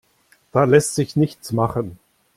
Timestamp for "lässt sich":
0.63-1.15